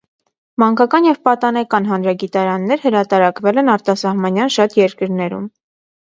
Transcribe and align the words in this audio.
Մանկական 0.61 1.07
և 1.07 1.17
պատանեկան 1.27 1.89
հանրագիտարաններ 1.89 2.81
հրատարակվել 2.85 3.59
են 3.63 3.69
արտասահմանյան 3.73 4.51
շատ 4.55 4.79
երկրներում։ 4.79 5.45